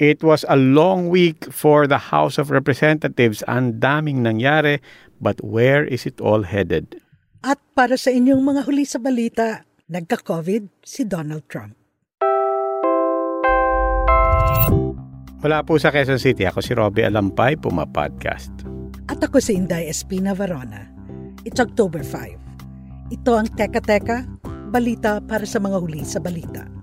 It 0.00 0.24
was 0.24 0.48
a 0.48 0.56
long 0.56 1.12
week 1.12 1.44
for 1.52 1.84
the 1.84 2.08
House 2.08 2.40
of 2.40 2.48
Representatives. 2.48 3.44
Ang 3.44 3.84
daming 3.84 4.24
nangyari, 4.24 4.80
but 5.20 5.36
where 5.44 5.84
is 5.84 6.08
it 6.08 6.16
all 6.24 6.40
headed? 6.40 6.96
At 7.44 7.60
para 7.76 8.00
sa 8.00 8.08
inyong 8.08 8.40
mga 8.40 8.64
huli 8.64 8.88
sa 8.88 8.96
balita, 8.96 9.60
nagka-COVID 9.92 10.80
si 10.80 11.04
Donald 11.04 11.44
Trump. 11.52 11.76
Wala 15.44 15.60
po 15.68 15.76
sa 15.76 15.92
Quezon 15.92 16.16
City. 16.16 16.48
Ako 16.48 16.64
si 16.64 16.72
Robbie 16.72 17.04
Alampay, 17.04 17.60
Puma 17.60 17.84
Podcast. 17.84 18.48
At 19.12 19.20
ako 19.20 19.36
si 19.36 19.52
Inday 19.52 19.84
Espina 19.84 20.32
Varona. 20.32 20.88
It's 21.44 21.60
October 21.60 22.00
5. 22.00 23.12
Ito 23.12 23.36
ang 23.36 23.52
Teka 23.52 23.84
Teka, 23.84 24.24
balita 24.72 25.20
para 25.20 25.44
sa 25.44 25.60
mga 25.60 25.76
huli 25.76 26.08
sa 26.08 26.24
balita. 26.24 26.79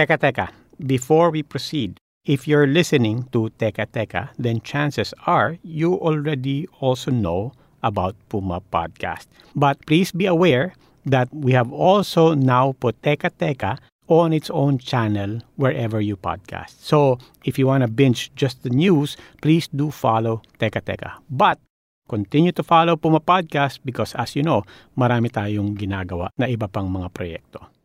Teka 0.00 0.16
Teka, 0.16 0.48
before 0.80 1.28
we 1.28 1.44
proceed, 1.44 2.00
if 2.24 2.48
you're 2.48 2.64
listening 2.64 3.28
to 3.36 3.52
Teka 3.60 3.84
Teka, 3.84 4.32
then 4.40 4.64
chances 4.64 5.12
are 5.28 5.60
you 5.60 5.92
already 6.00 6.64
also 6.80 7.12
know 7.12 7.52
about 7.84 8.16
Puma 8.32 8.64
Podcast. 8.72 9.28
But 9.52 9.76
please 9.84 10.08
be 10.08 10.24
aware 10.24 10.72
that 11.04 11.28
we 11.36 11.52
have 11.52 11.68
also 11.68 12.32
now 12.32 12.72
put 12.80 12.96
Teka 13.04 13.28
Teka 13.36 13.76
on 14.08 14.32
its 14.32 14.48
own 14.48 14.80
channel 14.80 15.44
wherever 15.60 16.00
you 16.00 16.16
podcast. 16.16 16.80
So 16.80 17.20
if 17.44 17.60
you 17.60 17.68
want 17.68 17.84
to 17.84 17.88
binge 17.92 18.32
just 18.32 18.64
the 18.64 18.72
news, 18.72 19.20
please 19.44 19.68
do 19.68 19.92
follow 19.92 20.40
Teka 20.56 20.80
Teka. 20.80 21.20
But 21.28 21.60
continue 22.08 22.56
to 22.56 22.64
follow 22.64 22.96
Puma 22.96 23.20
Podcast 23.20 23.84
because 23.84 24.16
as 24.16 24.32
you 24.32 24.48
know, 24.48 24.64
marami 24.96 25.28
tayong 25.28 25.76
ginagawa 25.76 26.32
na 26.40 26.48
iba 26.48 26.72
pang 26.72 26.88
mga 26.88 27.12
proyekto. 27.12 27.79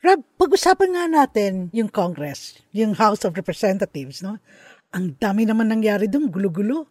Rob, 0.00 0.24
pag-usapan 0.40 0.96
nga 0.96 1.04
natin 1.12 1.68
yung 1.76 1.92
Congress, 1.92 2.56
yung 2.72 2.96
House 2.96 3.20
of 3.28 3.36
Representatives, 3.36 4.24
no? 4.24 4.40
Ang 4.96 5.20
dami 5.20 5.44
naman 5.44 5.68
nangyari 5.68 6.08
doon, 6.08 6.32
gulo-gulo. 6.32 6.88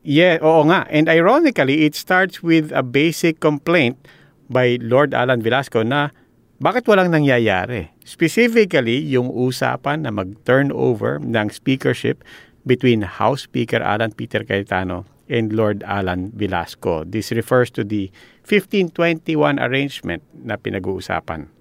Yeah, 0.00 0.40
oo 0.40 0.64
nga. 0.64 0.88
And 0.88 1.12
ironically, 1.12 1.84
it 1.84 1.92
starts 1.92 2.40
with 2.40 2.72
a 2.72 2.80
basic 2.80 3.44
complaint 3.44 4.00
by 4.48 4.80
Lord 4.80 5.12
Alan 5.12 5.44
Velasco 5.44 5.84
na 5.84 6.08
bakit 6.56 6.88
walang 6.88 7.12
nangyayari? 7.12 7.92
Specifically, 8.00 8.96
yung 8.96 9.28
usapan 9.28 10.08
na 10.08 10.10
mag-turn 10.10 10.72
over 10.72 11.20
ng 11.20 11.52
speakership 11.52 12.24
between 12.64 13.04
House 13.04 13.44
Speaker 13.44 13.84
Alan 13.84 14.16
Peter 14.16 14.40
Cayetano 14.40 15.04
and 15.28 15.52
Lord 15.52 15.84
Alan 15.84 16.32
Velasco. 16.32 17.04
This 17.04 17.28
refers 17.28 17.68
to 17.76 17.84
the 17.84 18.08
1521 18.48 19.60
arrangement 19.60 20.24
na 20.32 20.56
pinag-uusapan. 20.56 21.57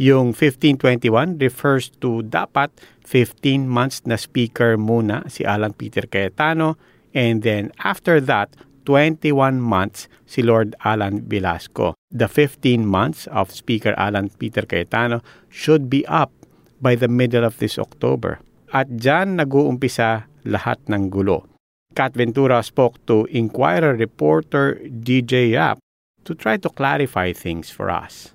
Yung 0.00 0.32
1521 0.32 1.36
refers 1.36 1.92
to 2.00 2.24
dapat 2.24 2.72
15 3.04 3.68
months 3.68 4.00
na 4.08 4.16
speaker 4.16 4.80
muna 4.80 5.28
si 5.28 5.44
Alan 5.44 5.76
Peter 5.76 6.08
Cayetano 6.08 6.80
and 7.12 7.44
then 7.44 7.68
after 7.84 8.16
that 8.16 8.48
21 8.88 9.60
months 9.60 10.08
si 10.24 10.40
Lord 10.40 10.72
Alan 10.88 11.28
Velasco. 11.28 11.92
The 12.08 12.32
15 12.32 12.80
months 12.88 13.28
of 13.28 13.52
Speaker 13.52 13.92
Alan 14.00 14.32
Peter 14.32 14.64
Cayetano 14.64 15.20
should 15.52 15.92
be 15.92 16.08
up 16.08 16.32
by 16.80 16.96
the 16.96 17.12
middle 17.12 17.44
of 17.44 17.60
this 17.60 17.76
October. 17.76 18.40
At 18.72 18.88
dyan 19.04 19.36
nag-uumpisa 19.36 20.24
lahat 20.48 20.80
ng 20.88 21.12
gulo. 21.12 21.44
Kat 21.92 22.16
Ventura 22.16 22.64
spoke 22.64 22.96
to 23.04 23.28
Inquirer 23.28 24.00
reporter 24.00 24.80
DJ 24.80 25.52
Yap 25.52 25.76
to 26.24 26.32
try 26.32 26.56
to 26.56 26.72
clarify 26.72 27.36
things 27.36 27.68
for 27.68 27.92
us. 27.92 28.32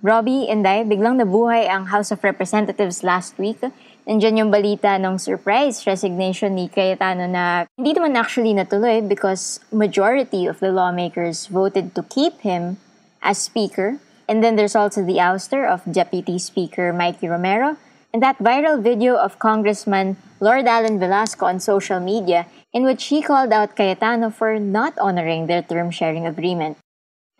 Robbie, 0.00 0.48
Inday, 0.48 0.80
biglang 0.88 1.20
nabuhay 1.20 1.68
ang 1.68 1.92
House 1.92 2.08
of 2.08 2.24
Representatives 2.24 3.04
last 3.04 3.36
week. 3.36 3.60
Nandiyan 4.08 4.40
yung 4.40 4.50
balita 4.50 4.96
ng 4.96 5.20
surprise 5.20 5.84
resignation 5.84 6.56
ni 6.56 6.72
Cayetano 6.72 7.28
na 7.28 7.68
hindi 7.76 7.92
naman 7.92 8.16
actually 8.16 8.56
natuloy 8.56 9.04
because 9.04 9.60
majority 9.68 10.48
of 10.48 10.56
the 10.64 10.72
lawmakers 10.72 11.52
voted 11.52 11.92
to 11.92 12.00
keep 12.08 12.40
him 12.40 12.80
as 13.20 13.36
speaker. 13.36 14.00
And 14.24 14.40
then 14.40 14.56
there's 14.56 14.72
also 14.72 15.04
the 15.04 15.20
ouster 15.20 15.68
of 15.68 15.84
Deputy 15.84 16.40
Speaker 16.40 16.96
Mikey 16.96 17.28
Romero 17.28 17.76
and 18.14 18.22
that 18.24 18.40
viral 18.40 18.80
video 18.80 19.20
of 19.20 19.36
Congressman 19.36 20.16
Lord 20.40 20.64
Alan 20.64 20.98
Velasco 20.98 21.44
on 21.44 21.60
social 21.60 22.00
media 22.00 22.48
in 22.72 22.88
which 22.88 23.12
he 23.12 23.20
called 23.20 23.52
out 23.52 23.76
Cayetano 23.76 24.30
for 24.30 24.58
not 24.58 24.96
honoring 24.96 25.44
their 25.46 25.60
term 25.60 25.90
sharing 25.90 26.26
agreement. 26.26 26.78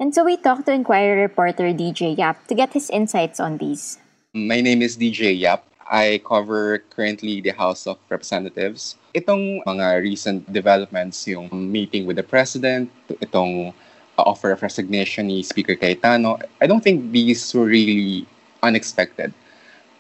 And 0.01 0.15
so 0.15 0.25
we 0.25 0.39
talked 0.39 0.65
to 0.65 0.73
Inquirer 0.73 1.21
reporter 1.21 1.77
DJ 1.77 2.17
Yap 2.17 2.47
to 2.47 2.55
get 2.55 2.73
his 2.73 2.89
insights 2.89 3.39
on 3.39 3.59
these. 3.59 3.99
My 4.33 4.63
name 4.63 4.81
is 4.81 4.97
DJ 4.97 5.39
Yap. 5.39 5.63
I 5.93 6.23
cover 6.25 6.79
currently 6.89 7.43
the 7.43 7.51
House 7.51 7.87
of 7.87 7.99
Representatives. 8.09 8.97
Itong 9.13 9.61
mga 9.69 10.01
recent 10.01 10.51
developments, 10.51 11.29
yung 11.29 11.53
meeting 11.53 12.07
with 12.07 12.17
the 12.17 12.25
President, 12.25 12.89
itong 13.21 13.77
uh, 14.17 14.23
offer 14.25 14.57
of 14.57 14.63
resignation 14.65 15.29
ni 15.29 15.43
Speaker 15.43 15.77
Cayetano, 15.77 16.41
I 16.63 16.67
don't 16.67 16.81
think 16.81 17.13
these 17.13 17.53
were 17.53 17.69
really 17.69 18.25
unexpected. 18.65 19.37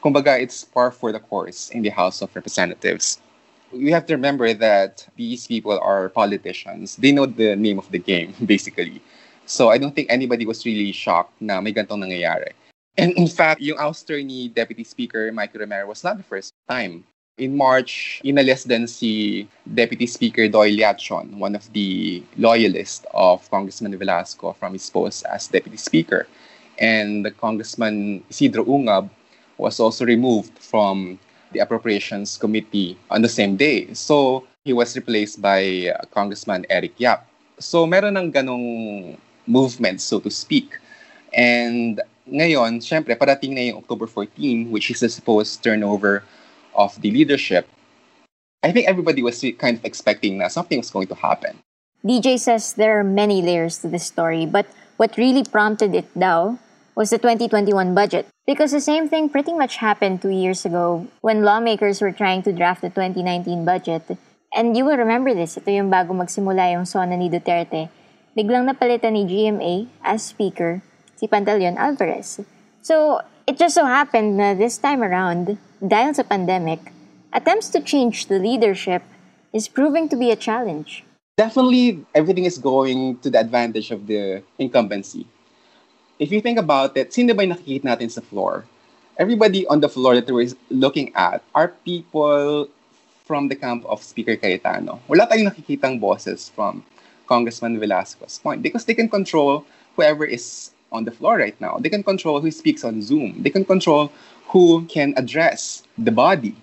Kumbaga, 0.00 0.40
it's 0.40 0.64
par 0.64 0.96
for 0.96 1.12
the 1.12 1.20
course 1.20 1.68
in 1.76 1.84
the 1.84 1.92
House 1.92 2.24
of 2.24 2.32
Representatives. 2.32 3.20
We 3.68 3.92
have 3.92 4.08
to 4.08 4.16
remember 4.16 4.56
that 4.64 5.04
these 5.20 5.44
people 5.46 5.76
are 5.76 6.08
politicians. 6.08 6.96
They 6.96 7.12
know 7.12 7.26
the 7.28 7.52
name 7.52 7.76
of 7.76 7.92
the 7.92 8.00
game, 8.00 8.32
basically. 8.48 9.04
So 9.50 9.74
I 9.74 9.82
don't 9.82 9.90
think 9.90 10.06
anybody 10.14 10.46
was 10.46 10.62
really 10.62 10.94
shocked 10.94 11.34
na 11.42 11.58
may 11.58 11.74
gantong 11.74 12.06
nangyayari. 12.06 12.54
And 12.94 13.10
in 13.18 13.26
fact, 13.26 13.58
yung 13.58 13.82
ouster 13.82 14.22
ni 14.22 14.46
Deputy 14.46 14.86
Speaker 14.86 15.34
Mike 15.34 15.58
Romero 15.58 15.90
was 15.90 16.06
not 16.06 16.22
the 16.22 16.22
first 16.22 16.54
time. 16.70 17.02
In 17.34 17.58
March, 17.58 18.22
inalis 18.22 18.62
din 18.62 18.86
si 18.86 19.42
Deputy 19.66 20.06
Speaker 20.06 20.46
Doyle 20.46 20.78
Yatchon, 20.78 21.34
one 21.42 21.58
of 21.58 21.66
the 21.74 22.22
loyalists 22.38 23.02
of 23.10 23.42
Congressman 23.50 23.90
Velasco 23.98 24.54
from 24.54 24.78
his 24.78 24.86
post 24.86 25.26
as 25.26 25.50
Deputy 25.50 25.82
Speaker. 25.82 26.30
And 26.78 27.26
the 27.26 27.34
Congressman 27.34 28.22
Isidro 28.30 28.62
Ungab 28.62 29.10
was 29.58 29.82
also 29.82 30.06
removed 30.06 30.54
from 30.62 31.18
the 31.50 31.58
Appropriations 31.58 32.38
Committee 32.38 32.94
on 33.10 33.26
the 33.26 33.32
same 33.32 33.58
day. 33.58 33.90
So 33.98 34.46
he 34.62 34.70
was 34.70 34.94
replaced 34.94 35.42
by 35.42 35.90
uh, 35.90 36.06
Congressman 36.14 36.70
Eric 36.70 36.94
Yap. 37.02 37.26
So 37.58 37.82
meron 37.82 38.14
ng 38.14 38.30
ganong 38.30 38.66
movement, 39.50 40.00
so 40.00 40.22
to 40.22 40.30
speak. 40.30 40.78
And 41.34 42.00
ngayon, 42.30 42.78
syempre, 42.80 43.18
parating 43.18 43.54
na 43.54 43.74
yung 43.74 43.82
October 43.82 44.06
14, 44.06 44.70
which 44.70 44.90
is 44.90 45.02
the 45.02 45.10
supposed 45.10 45.62
turnover 45.62 46.22
of 46.74 46.94
the 47.02 47.10
leadership. 47.10 47.66
I 48.62 48.70
think 48.72 48.86
everybody 48.86 49.22
was 49.22 49.42
kind 49.58 49.76
of 49.76 49.84
expecting 49.84 50.38
that 50.38 50.52
something 50.52 50.78
was 50.78 50.90
going 50.90 51.08
to 51.08 51.18
happen. 51.18 51.58
DJ 52.04 52.38
says 52.38 52.74
there 52.74 52.98
are 52.98 53.04
many 53.04 53.42
layers 53.42 53.78
to 53.78 53.88
this 53.88 54.06
story, 54.06 54.46
but 54.46 54.66
what 54.96 55.16
really 55.16 55.44
prompted 55.44 55.94
it 55.94 56.08
daw 56.16 56.56
was 56.94 57.10
the 57.10 57.18
2021 57.18 57.94
budget. 57.94 58.26
Because 58.46 58.72
the 58.72 58.80
same 58.80 59.08
thing 59.08 59.28
pretty 59.28 59.52
much 59.52 59.76
happened 59.76 60.20
two 60.20 60.32
years 60.32 60.64
ago 60.64 61.06
when 61.20 61.44
lawmakers 61.44 62.00
were 62.00 62.12
trying 62.12 62.42
to 62.42 62.52
draft 62.52 62.82
the 62.82 62.90
2019 62.90 63.64
budget. 63.64 64.02
And 64.52 64.76
you 64.76 64.84
will 64.84 64.96
remember 64.96 65.32
this, 65.32 65.56
ito 65.56 65.70
yung 65.70 65.88
bago 65.88 66.12
magsimula 66.12 66.72
yung 66.72 66.84
SONA 66.84 67.16
ni 67.16 67.30
Duterte. 67.30 67.88
Biglang 68.30 68.70
napalitan 68.70 69.18
ni 69.18 69.26
GMA 69.26 69.90
as 70.06 70.22
speaker 70.22 70.86
si 71.18 71.26
Pantaleon 71.26 71.74
Alvarez. 71.74 72.38
So, 72.78 73.26
it 73.42 73.58
just 73.58 73.74
so 73.74 73.82
happened 73.84 74.38
na 74.38 74.54
this 74.54 74.78
time 74.78 75.02
around, 75.02 75.58
dahil 75.82 76.14
sa 76.14 76.22
pandemic, 76.22 76.94
attempts 77.34 77.74
to 77.74 77.82
change 77.82 78.30
the 78.30 78.38
leadership 78.38 79.02
is 79.50 79.66
proving 79.66 80.06
to 80.06 80.14
be 80.14 80.30
a 80.30 80.38
challenge. 80.38 81.02
Definitely, 81.34 82.06
everything 82.14 82.46
is 82.46 82.54
going 82.54 83.18
to 83.26 83.34
the 83.34 83.42
advantage 83.42 83.90
of 83.90 84.06
the 84.06 84.46
incumbency. 84.62 85.26
If 86.22 86.30
you 86.30 86.38
think 86.38 86.62
about 86.62 86.94
it, 86.94 87.10
sino 87.10 87.34
ba 87.34 87.42
nakikita 87.42 87.82
natin 87.82 88.14
sa 88.14 88.22
floor? 88.22 88.62
Everybody 89.18 89.66
on 89.66 89.82
the 89.82 89.90
floor 89.90 90.14
that 90.14 90.30
we're 90.30 90.54
looking 90.70 91.10
at 91.18 91.42
are 91.50 91.74
people 91.82 92.70
from 93.26 93.50
the 93.50 93.58
camp 93.58 93.82
of 93.90 94.06
Speaker 94.06 94.38
Cayetano. 94.38 95.02
Wala 95.10 95.26
tayong 95.26 95.50
nakikitang 95.50 95.98
bosses 95.98 96.46
from 96.54 96.86
Congressman 97.30 97.78
Velasco's 97.78 98.42
point 98.42 98.60
because 98.60 98.84
they 98.84 98.94
can 98.94 99.08
control 99.08 99.64
whoever 99.94 100.26
is 100.26 100.74
on 100.90 101.06
the 101.06 101.14
floor 101.14 101.38
right 101.38 101.54
now. 101.62 101.78
They 101.78 101.88
can 101.88 102.02
control 102.02 102.42
who 102.42 102.50
speaks 102.50 102.82
on 102.82 103.00
Zoom. 103.00 103.38
They 103.38 103.50
can 103.50 103.64
control 103.64 104.10
who 104.50 104.84
can 104.90 105.14
address 105.16 105.86
the 105.96 106.10
body. 106.10 106.58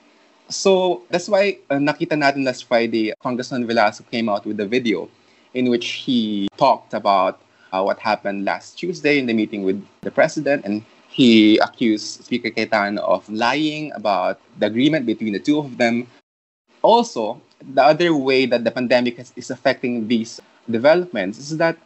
So 0.49 1.03
that's 1.09 1.31
why 1.31 1.59
uh, 1.71 1.79
nakita 1.79 2.19
natin 2.19 2.43
last 2.43 2.67
Friday, 2.67 3.15
Congressman 3.23 3.63
Velasco 3.63 4.03
came 4.11 4.27
out 4.27 4.45
with 4.45 4.59
a 4.59 4.67
video 4.67 5.07
in 5.55 5.71
which 5.71 6.03
he 6.03 6.51
talked 6.59 6.93
about 6.93 7.39
uh, 7.71 7.81
what 7.83 7.99
happened 7.99 8.43
last 8.43 8.77
Tuesday 8.77 9.19
in 9.19 9.25
the 9.25 9.33
meeting 9.33 9.63
with 9.63 9.79
the 10.03 10.11
president 10.11 10.67
and 10.67 10.83
he 11.07 11.57
accused 11.59 12.23
Speaker 12.27 12.51
Cayetano 12.51 13.01
of 13.01 13.27
lying 13.31 13.91
about 13.95 14.39
the 14.59 14.67
agreement 14.67 15.07
between 15.07 15.31
the 15.31 15.39
two 15.39 15.59
of 15.59 15.79
them. 15.79 16.07
Also, 16.83 17.41
the 17.63 17.83
other 17.83 18.13
way 18.13 18.45
that 18.45 18.63
the 18.63 18.71
pandemic 18.71 19.17
is 19.17 19.49
affecting 19.49 20.07
these 20.07 20.39
developments 20.69 21.39
is 21.39 21.57
that 21.57 21.79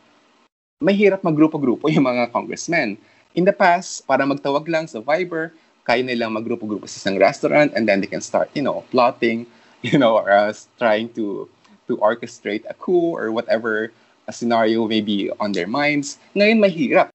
mahirap 0.82 1.22
maggrupo-grupo 1.22 1.88
yung 1.94 2.10
mga 2.10 2.34
congressmen. 2.34 2.98
In 3.38 3.48
the 3.48 3.56
past, 3.56 4.04
para 4.10 4.26
magtawag 4.28 4.68
lang 4.68 4.90
sa 4.90 5.00
Viber, 5.00 5.54
kaya 5.86 6.04
nilang 6.04 6.36
maggrupo-grupo 6.36 6.90
sa 6.90 7.00
isang 7.00 7.18
restaurant 7.22 7.72
and 7.78 7.88
then 7.88 8.02
they 8.02 8.10
can 8.10 8.22
start, 8.22 8.50
you 8.54 8.66
know, 8.66 8.84
plotting, 8.92 9.48
you 9.86 9.98
know, 9.98 10.18
or 10.20 10.30
uh, 10.30 10.52
trying 10.78 11.08
to 11.14 11.48
to 11.90 11.98
orchestrate 11.98 12.64
a 12.70 12.76
coup 12.78 13.18
or 13.18 13.32
whatever 13.32 13.92
a 14.30 14.34
scenario 14.34 14.86
may 14.88 15.02
be 15.02 15.32
on 15.42 15.52
their 15.52 15.68
minds. 15.68 16.22
Ngayon, 16.38 16.62
mahirap. 16.62 17.10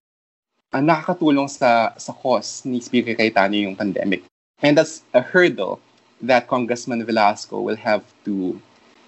Ang 0.75 0.91
nakakatulong 0.91 1.47
sa, 1.47 1.95
sa 1.95 2.11
cause 2.11 2.67
ni 2.67 2.83
Speaker 2.83 3.15
Cayetano 3.15 3.55
yung 3.55 3.73
pandemic. 3.73 4.27
And 4.59 4.75
that's 4.75 5.01
a 5.15 5.23
hurdle 5.23 5.79
that 6.21 6.51
Congressman 6.51 7.05
Velasco 7.07 7.61
will 7.61 7.79
have 7.79 8.03
to 8.27 8.59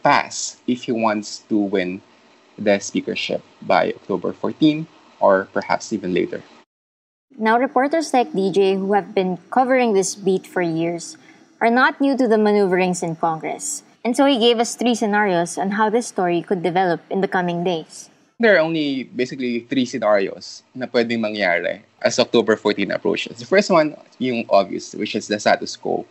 pass 0.02 0.58
if 0.66 0.88
he 0.88 0.96
wants 0.96 1.44
to 1.52 1.60
win 1.60 2.00
the 2.60 2.80
speakership 2.80 3.42
by 3.62 3.94
October 3.96 4.34
14 4.34 4.88
or 5.20 5.48
perhaps 5.54 5.92
even 5.94 6.14
later. 6.14 6.44
Now, 7.38 7.58
reporters 7.58 8.14
like 8.14 8.34
DJ 8.34 8.76
who 8.76 8.94
have 8.94 9.16
been 9.16 9.38
covering 9.52 9.94
this 9.94 10.16
beat 10.16 10.46
for 10.46 10.62
years 10.62 11.18
are 11.62 11.70
not 11.72 12.02
new 12.02 12.18
to 12.18 12.28
the 12.28 12.38
maneuverings 12.38 13.04
in 13.04 13.16
Congress. 13.16 13.84
And 14.04 14.16
so 14.16 14.26
he 14.26 14.40
gave 14.40 14.60
us 14.60 14.76
three 14.76 14.96
scenarios 14.96 15.58
on 15.58 15.72
how 15.72 15.90
this 15.90 16.08
story 16.08 16.42
could 16.42 16.64
develop 16.64 17.02
in 17.10 17.22
the 17.22 17.28
coming 17.28 17.64
days. 17.64 18.10
There 18.40 18.56
are 18.56 18.64
only 18.64 19.04
basically 19.04 19.68
three 19.68 19.86
scenarios 19.86 20.64
na 20.74 20.88
pwedeng 20.88 21.20
mangyari 21.20 21.84
as 22.02 22.20
October 22.20 22.56
14 22.56 22.92
approaches. 22.92 23.40
The 23.40 23.46
first 23.46 23.70
one, 23.70 23.96
yung 24.18 24.46
obvious, 24.50 24.96
which 24.96 25.16
is 25.16 25.28
the 25.28 25.40
status 25.40 25.76
quo. 25.76 26.06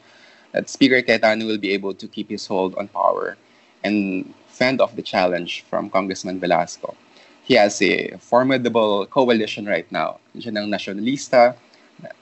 That 0.52 0.68
Speaker 0.68 1.00
Cayetano 1.00 1.44
will 1.44 1.60
be 1.60 1.72
able 1.72 1.92
to 1.94 2.08
keep 2.08 2.28
his 2.28 2.46
hold 2.46 2.76
on 2.76 2.88
power 2.88 3.36
and 3.84 4.32
fend 4.58 4.82
off 4.82 4.98
the 4.98 5.06
challenge 5.06 5.62
from 5.70 5.86
Congressman 5.88 6.42
Velasco. 6.42 6.98
He 7.46 7.54
has 7.54 7.80
a 7.80 8.18
formidable 8.18 9.06
coalition 9.06 9.64
right 9.64 9.86
now. 9.94 10.18
Diyan 10.34 10.58
ang 10.58 10.66
Nacionalista, 10.66 11.54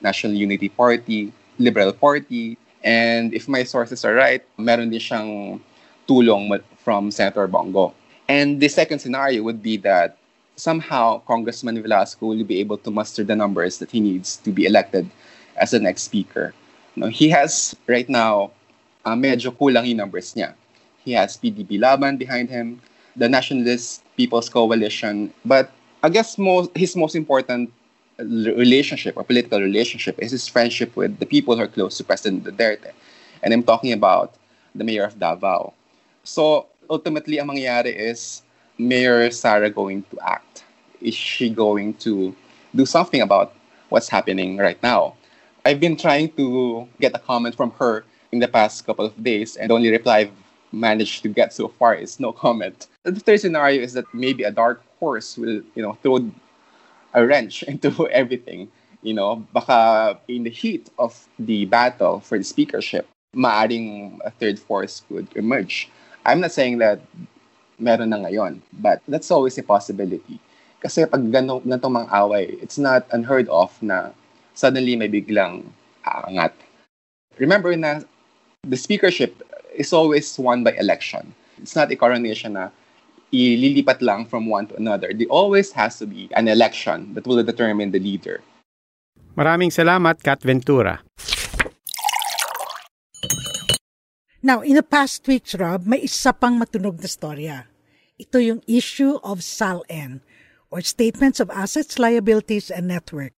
National 0.04 0.36
Unity 0.36 0.68
Party, 0.68 1.32
Liberal 1.56 1.96
Party, 1.96 2.60
and 2.84 3.32
if 3.32 3.48
my 3.48 3.64
sources 3.64 4.04
are 4.04 4.14
right, 4.14 4.44
meron 4.60 4.92
din 4.92 5.00
siyang 5.00 5.58
tulong 6.06 6.52
from 6.84 7.10
Senator 7.10 7.48
Bong 7.48 7.72
Go. 7.72 7.96
And 8.28 8.60
the 8.60 8.68
second 8.68 9.00
scenario 9.00 9.42
would 9.42 9.64
be 9.64 9.80
that 9.82 10.20
somehow 10.54 11.24
Congressman 11.26 11.80
Velasco 11.82 12.26
will 12.26 12.44
be 12.44 12.60
able 12.60 12.78
to 12.78 12.90
muster 12.92 13.24
the 13.24 13.34
numbers 13.34 13.78
that 13.80 13.90
he 13.90 13.98
needs 13.98 14.36
to 14.44 14.52
be 14.52 14.66
elected 14.66 15.08
as 15.56 15.72
the 15.72 15.80
next 15.80 16.02
speaker. 16.04 16.54
He 17.10 17.28
has 17.30 17.74
right 17.86 18.08
now 18.08 18.52
uh, 19.04 19.16
medyo 19.16 19.50
kulang 19.52 19.86
yung 19.88 19.98
numbers 19.98 20.32
niya. 20.34 20.54
He 21.06 21.12
has 21.12 21.38
PDP 21.38 21.80
Laban 21.80 22.18
behind 22.18 22.50
him, 22.50 22.82
the 23.14 23.28
Nationalist 23.28 24.02
People's 24.16 24.50
Coalition. 24.50 25.32
But 25.44 25.70
I 26.02 26.10
guess 26.10 26.36
most, 26.36 26.76
his 26.76 26.96
most 26.96 27.14
important 27.14 27.72
relationship 28.18 29.16
or 29.16 29.22
political 29.22 29.60
relationship 29.60 30.18
is 30.18 30.32
his 30.32 30.48
friendship 30.48 30.96
with 30.96 31.20
the 31.20 31.26
people 31.26 31.54
who 31.54 31.62
are 31.62 31.68
close 31.68 31.96
to 31.98 32.04
President 32.04 32.42
Duterte. 32.42 32.90
And 33.44 33.54
I'm 33.54 33.62
talking 33.62 33.92
about 33.92 34.34
the 34.74 34.82
mayor 34.82 35.04
of 35.04 35.16
Davao. 35.16 35.72
So 36.24 36.66
ultimately, 36.90 37.38
ang 37.38 37.54
mangyayari 37.54 37.94
is 37.94 38.42
Mayor 38.76 39.30
Sara 39.30 39.70
going 39.70 40.02
to 40.10 40.18
act? 40.26 40.64
Is 41.00 41.14
she 41.14 41.50
going 41.50 41.94
to 42.02 42.34
do 42.74 42.84
something 42.84 43.20
about 43.20 43.54
what's 43.90 44.08
happening 44.08 44.58
right 44.58 44.82
now? 44.82 45.14
I've 45.64 45.78
been 45.78 45.96
trying 45.96 46.32
to 46.34 46.88
get 47.00 47.14
a 47.14 47.20
comment 47.20 47.54
from 47.54 47.70
her 47.78 48.04
in 48.32 48.40
the 48.40 48.48
past 48.48 48.84
couple 48.84 49.06
of 49.06 49.14
days, 49.22 49.54
and 49.54 49.70
the 49.70 49.74
only 49.74 49.90
reply 49.90 50.30
managed 50.72 51.22
to 51.22 51.28
get 51.28 51.52
so 51.52 51.68
far 51.68 51.94
is 51.94 52.20
no 52.20 52.32
comment. 52.32 52.86
The 53.04 53.20
third 53.20 53.40
scenario 53.40 53.82
is 53.82 53.92
that 53.94 54.06
maybe 54.12 54.42
a 54.44 54.50
dark 54.50 54.82
horse 54.98 55.36
will, 55.38 55.62
you 55.74 55.82
know, 55.82 55.94
throw 56.02 56.30
a 57.14 57.26
wrench 57.26 57.62
into 57.70 58.08
everything. 58.08 58.68
You 59.02 59.14
know, 59.14 59.46
baka 59.52 60.18
in 60.26 60.42
the 60.42 60.50
heat 60.50 60.90
of 60.98 61.14
the 61.38 61.64
battle 61.66 62.20
for 62.20 62.38
the 62.38 62.44
speakership, 62.44 63.06
maaring 63.36 64.18
a 64.24 64.30
third 64.30 64.58
force 64.58 65.02
could 65.06 65.28
emerge. 65.36 65.88
I'm 66.24 66.40
not 66.40 66.50
saying 66.50 66.78
that 66.78 66.98
meron 67.78 68.10
na 68.10 68.18
ngayon, 68.18 68.62
but 68.72 69.00
that's 69.06 69.30
always 69.30 69.56
a 69.58 69.62
possibility. 69.62 70.40
Kasi 70.82 71.06
pag 71.06 71.22
gano, 71.30 71.60
ganitong 71.62 72.02
mga 72.02 72.10
away, 72.18 72.44
it's 72.58 72.78
not 72.78 73.06
unheard 73.12 73.48
of 73.48 73.70
na 73.78 74.10
suddenly 74.58 74.96
may 74.96 75.08
biglang 75.08 75.62
aangat. 76.02 76.52
Remember 77.38 77.76
na 77.76 78.00
the 78.64 78.76
speakership 78.76 79.38
is 79.76 79.92
always 79.92 80.26
won 80.40 80.64
by 80.64 80.72
election. 80.80 81.36
It's 81.60 81.76
not 81.76 81.92
a 81.92 81.96
coronation 81.96 82.56
na 82.56 82.72
ililipat 83.32 84.00
lang 84.02 84.24
from 84.26 84.48
one 84.48 84.66
to 84.68 84.74
another. 84.76 85.12
There 85.12 85.28
always 85.28 85.72
has 85.72 85.98
to 86.00 86.06
be 86.06 86.28
an 86.32 86.48
election 86.48 87.14
that 87.14 87.26
will 87.26 87.42
determine 87.44 87.92
the 87.92 88.00
leader. 88.00 88.40
Maraming 89.36 89.68
salamat, 89.68 90.24
Kat 90.24 90.40
Ventura. 90.40 91.04
Now, 94.40 94.62
in 94.62 94.78
the 94.78 94.86
past 94.86 95.26
weeks, 95.26 95.58
Rob, 95.58 95.84
may 95.84 96.06
isa 96.06 96.32
pang 96.32 96.56
matunog 96.56 97.02
na 97.02 97.10
storya. 97.10 97.56
Ito 98.16 98.38
yung 98.38 98.62
issue 98.64 99.18
of 99.20 99.42
SALN, 99.42 100.22
or 100.70 100.80
Statements 100.80 101.42
of 101.42 101.50
Assets, 101.50 101.98
Liabilities, 101.98 102.70
and 102.70 102.88
Network. 102.88 103.34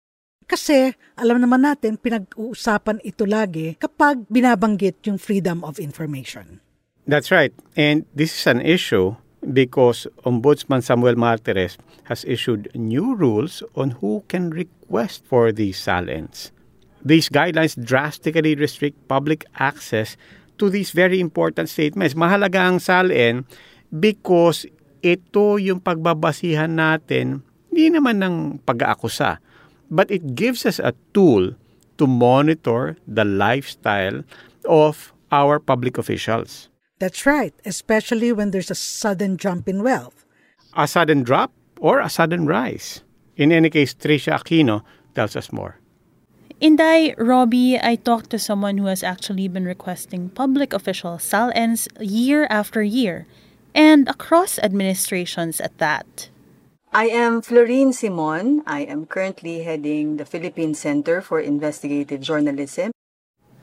Kasi 0.49 0.97
alam 1.21 1.45
naman 1.45 1.61
natin 1.61 2.01
pinag-uusapan 2.01 3.05
ito 3.05 3.29
lagi 3.29 3.77
kapag 3.77 4.25
binabanggit 4.33 5.05
yung 5.05 5.21
freedom 5.21 5.61
of 5.61 5.77
information. 5.77 6.65
That's 7.05 7.29
right. 7.29 7.53
And 7.77 8.09
this 8.17 8.33
is 8.33 8.45
an 8.49 8.65
issue 8.65 9.13
because 9.45 10.09
Ombudsman 10.25 10.81
Samuel 10.81 11.21
Martires 11.21 11.77
has 12.09 12.25
issued 12.25 12.73
new 12.73 13.13
rules 13.13 13.61
on 13.77 14.01
who 14.01 14.25
can 14.33 14.49
request 14.49 15.25
for 15.29 15.53
these 15.53 15.77
salins. 15.77 16.49
These 17.05 17.29
guidelines 17.29 17.77
drastically 17.77 18.57
restrict 18.57 18.97
public 19.07 19.45
access 19.61 20.17
to 20.59 20.73
these 20.73 20.91
very 20.91 21.21
important 21.21 21.69
statements. 21.69 22.17
Mahalaga 22.17 22.67
ang 22.67 22.81
salin 22.83 23.45
because 23.93 24.67
ito 25.05 25.61
yung 25.61 25.79
pagbabasihan 25.79 26.73
natin, 26.73 27.47
hindi 27.71 27.95
naman 27.95 28.19
ng 28.19 28.37
pag-aakusa, 28.67 29.39
but 29.91 30.11
it 30.11 30.35
gives 30.35 30.67
us 30.67 30.79
a 30.79 30.95
tool 31.15 31.55
to 31.99 32.07
monitor 32.07 32.97
the 33.07 33.25
lifestyle 33.25 34.23
of 34.65 35.13
our 35.33 35.59
public 35.59 35.99
officials. 35.99 36.69
That's 36.99 37.27
right, 37.27 37.55
especially 37.65 38.33
when 38.33 38.51
there's 38.51 38.71
a 38.71 38.75
sudden 38.75 39.37
jump 39.37 39.69
in 39.69 39.83
wealth. 39.83 40.25
A 40.77 40.87
sudden 40.87 41.23
drop 41.23 41.53
or 41.81 42.01
a 42.01 42.11
sudden 42.11 42.47
rise. 42.47 43.03
In 43.37 43.53
any 43.53 43.71
case, 43.71 43.95
Tricia 43.95 44.35
Aquino 44.39 44.83
tells 45.15 45.37
us 45.37 45.53
more. 45.53 45.79
Inday, 46.61 47.15
Robbie, 47.17 47.79
I 47.79 47.95
talked 47.95 48.31
to 48.31 48.39
someone 48.39 48.79
who 48.79 48.87
has 48.87 49.05
actually 49.05 49.47
been 49.47 49.65
requesting 49.65 50.29
public 50.31 50.73
official 50.73 51.19
SALNs 51.19 51.87
year 52.01 52.49
after 52.51 52.83
year, 52.83 53.27
and 53.75 54.09
across 54.09 54.59
administrations 54.59 55.61
at 55.61 55.79
that. 55.79 56.31
I 56.93 57.09
am 57.13 57.43
Florine 57.43 57.93
Simon. 57.93 58.63
I 58.67 58.81
am 58.89 59.05
currently 59.05 59.63
heading 59.63 60.17
the 60.17 60.25
Philippine 60.25 60.73
Center 60.73 61.21
for 61.21 61.39
Investigative 61.39 62.23
Journalism. 62.23 62.93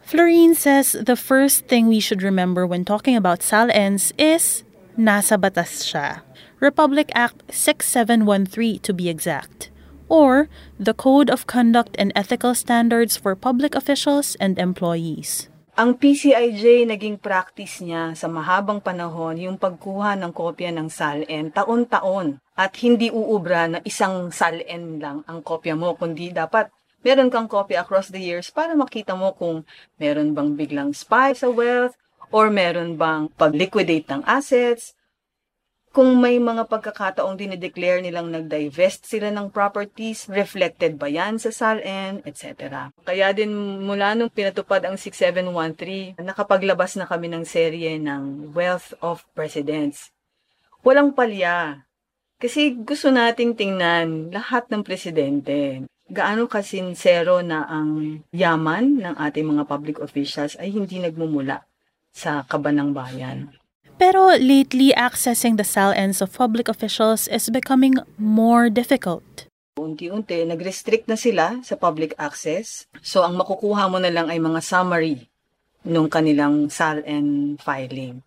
Florine 0.04 0.54
says 0.54 0.94
the 0.94 1.16
first 1.16 1.66
thing 1.66 1.88
we 1.88 2.00
should 2.00 2.22
remember 2.22 2.68
when 2.68 2.86
talking 2.86 3.16
about 3.16 3.42
SALNs 3.42 4.14
is 4.22 4.62
nasa 4.94 5.42
batas 5.42 5.82
siya. 5.82 6.22
Republic 6.62 7.10
Act 7.18 7.42
6713 7.50 8.80
to 8.86 8.94
be 8.94 9.10
exact. 9.10 9.74
Or 10.08 10.48
the 10.78 10.94
Code 10.94 11.32
of 11.34 11.50
Conduct 11.50 11.96
and 11.98 12.14
Ethical 12.16 12.54
Standards 12.54 13.18
for 13.18 13.34
Public 13.34 13.74
Officials 13.74 14.38
and 14.38 14.60
Employees. 14.60 15.50
Ang 15.76 16.00
PCIJ 16.00 16.88
naging 16.88 17.20
practice 17.20 17.84
niya 17.84 18.16
sa 18.16 18.32
mahabang 18.32 18.80
panahon 18.80 19.36
yung 19.36 19.60
pagkuha 19.60 20.16
ng 20.16 20.32
kopya 20.32 20.72
ng 20.72 20.88
SALN 20.88 21.52
taon-taon 21.52 22.40
at 22.56 22.72
hindi 22.80 23.12
uubra 23.12 23.68
na 23.68 23.84
isang 23.84 24.32
SALN 24.32 25.04
lang 25.04 25.28
ang 25.28 25.44
kopya 25.44 25.76
mo 25.76 25.92
kundi 26.00 26.32
dapat 26.32 26.72
meron 27.04 27.28
kang 27.28 27.52
kopya 27.52 27.84
across 27.84 28.08
the 28.08 28.24
years 28.24 28.48
para 28.56 28.72
makita 28.72 29.20
mo 29.20 29.36
kung 29.36 29.68
meron 30.00 30.32
bang 30.32 30.56
biglang 30.56 30.96
spike 30.96 31.36
sa 31.36 31.52
wealth 31.52 32.00
Or 32.34 32.50
meron 32.50 32.98
bang 32.98 33.30
pag-liquidate 33.38 34.10
ng 34.10 34.22
assets? 34.26 34.95
Kung 35.96 36.20
may 36.20 36.44
mga 36.44 36.68
pagkakataong 36.68 37.40
dinideclare 37.40 38.04
nilang 38.04 38.28
nag-divest 38.28 39.08
sila 39.08 39.32
ng 39.32 39.48
properties, 39.48 40.28
reflected 40.28 41.00
ba 41.00 41.08
yan 41.08 41.40
sa 41.40 41.56
SALN, 41.56 42.20
etc. 42.28 42.92
Kaya 43.08 43.32
din 43.32 43.56
mula 43.80 44.12
nung 44.12 44.28
pinatupad 44.28 44.84
ang 44.84 45.00
6713, 45.00 46.20
nakapaglabas 46.20 47.00
na 47.00 47.08
kami 47.08 47.32
ng 47.32 47.48
serye 47.48 47.96
ng 47.96 48.52
Wealth 48.52 48.92
of 49.00 49.24
Presidents. 49.32 50.12
Walang 50.84 51.16
palya. 51.16 51.88
Kasi 52.44 52.76
gusto 52.76 53.08
nating 53.08 53.56
tingnan 53.56 54.36
lahat 54.36 54.68
ng 54.68 54.84
presidente. 54.84 55.88
Gaano 56.12 56.52
kasinsero 56.52 57.40
na 57.40 57.72
ang 57.72 58.20
yaman 58.36 59.00
ng 59.00 59.16
ating 59.16 59.48
mga 59.48 59.64
public 59.64 60.04
officials 60.04 60.60
ay 60.60 60.76
hindi 60.76 61.00
nagmumula 61.00 61.64
sa 62.12 62.44
kabanang 62.44 62.92
bayan. 62.92 63.56
Pero 63.96 64.36
lately, 64.36 64.92
accessing 64.92 65.56
the 65.56 65.64
SALNs 65.64 66.20
of 66.20 66.36
public 66.36 66.68
officials 66.68 67.32
is 67.32 67.48
becoming 67.48 67.96
more 68.20 68.68
difficult. 68.68 69.48
Unti-unti, 69.80 70.44
nag-restrict 70.44 71.08
na 71.08 71.16
sila 71.16 71.64
sa 71.64 71.80
public 71.80 72.12
access. 72.20 72.88
So, 73.00 73.24
ang 73.24 73.40
makukuha 73.40 73.88
mo 73.88 74.00
na 74.04 74.12
lang 74.12 74.28
ay 74.28 74.40
mga 74.40 74.60
summary 74.60 75.32
nung 75.88 76.12
kanilang 76.12 76.68
SALN 76.68 77.56
filing. 77.56 78.20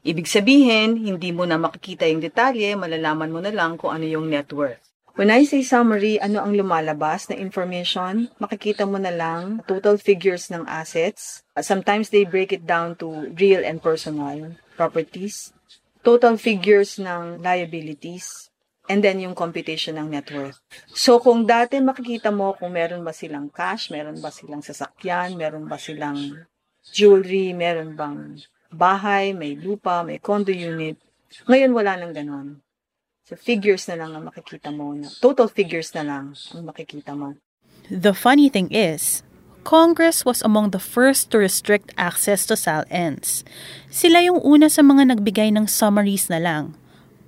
Ibig 0.00 0.24
sabihin, 0.24 0.96
hindi 0.96 1.36
mo 1.36 1.44
na 1.44 1.60
makikita 1.60 2.08
yung 2.08 2.24
detalye, 2.24 2.72
malalaman 2.72 3.28
mo 3.28 3.44
na 3.44 3.52
lang 3.52 3.76
kung 3.76 3.92
ano 3.92 4.08
yung 4.08 4.32
net 4.32 4.48
worth. 4.48 4.80
When 5.20 5.28
I 5.28 5.44
say 5.44 5.60
summary, 5.60 6.16
ano 6.16 6.40
ang 6.40 6.56
lumalabas 6.56 7.28
na 7.28 7.36
information? 7.36 8.32
Makikita 8.40 8.88
mo 8.88 8.96
na 8.96 9.12
lang 9.12 9.60
total 9.68 10.00
figures 10.00 10.48
ng 10.48 10.64
assets. 10.64 11.44
Sometimes 11.60 12.08
they 12.08 12.24
break 12.24 12.56
it 12.56 12.64
down 12.64 12.96
to 13.04 13.28
real 13.36 13.60
and 13.60 13.84
personal 13.84 14.56
properties, 14.80 15.52
total 16.00 16.40
figures 16.40 16.96
ng 16.96 17.44
liabilities, 17.44 18.48
and 18.88 19.04
then 19.04 19.20
yung 19.20 19.36
computation 19.36 20.00
ng 20.00 20.08
net 20.08 20.32
worth. 20.32 20.56
So 20.96 21.20
kung 21.20 21.44
dati 21.44 21.76
makikita 21.84 22.32
mo 22.32 22.56
kung 22.56 22.72
meron 22.72 23.04
ba 23.04 23.12
silang 23.12 23.52
cash, 23.52 23.92
meron 23.92 24.16
ba 24.24 24.32
silang 24.32 24.64
sasakyan, 24.64 25.36
meron 25.36 25.68
ba 25.68 25.76
silang 25.76 26.48
jewelry, 26.88 27.52
meron 27.52 27.92
bang 27.92 28.40
bahay, 28.72 29.36
may 29.36 29.52
lupa, 29.52 30.00
may 30.00 30.16
condo 30.16 30.50
unit. 30.50 30.96
Ngayon 31.44 31.76
wala 31.76 32.00
nang 32.00 32.16
ganon. 32.16 32.64
So 33.28 33.36
figures 33.36 33.86
na 33.86 34.00
lang 34.00 34.16
ang 34.16 34.26
makikita 34.26 34.74
mo. 34.74 34.96
Total 35.22 35.46
figures 35.46 35.94
na 35.94 36.02
lang 36.02 36.24
ang 36.34 36.64
makikita 36.66 37.14
mo. 37.14 37.36
The 37.86 38.16
funny 38.16 38.50
thing 38.50 38.72
is, 38.74 39.22
Congress 39.64 40.24
was 40.24 40.42
among 40.42 40.70
the 40.70 40.80
first 40.80 41.30
to 41.30 41.38
restrict 41.38 41.92
access 41.98 42.46
to 42.46 42.56
SALNs. 42.56 43.44
Sila 43.92 44.24
yung 44.24 44.40
una 44.40 44.72
sa 44.72 44.80
mga 44.80 45.12
nagbigay 45.14 45.52
ng 45.52 45.68
summaries 45.68 46.32
na 46.32 46.40
lang. 46.40 46.74